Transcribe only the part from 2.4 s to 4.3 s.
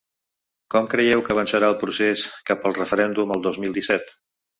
cap al referèndum el dos mil disset?